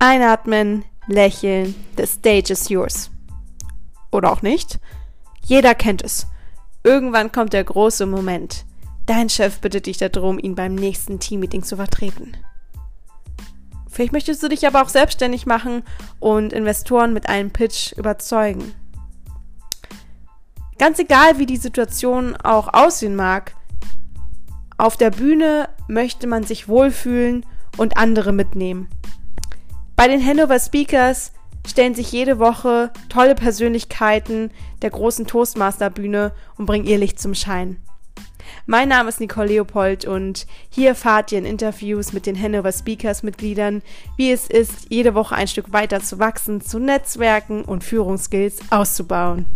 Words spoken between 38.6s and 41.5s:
Mein Name ist Nicole Leopold und hier erfahrt ihr in